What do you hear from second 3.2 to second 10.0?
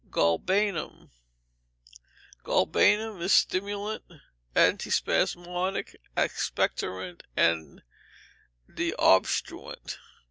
is stimulant, antispasmodic, expectorant, and deobstruent.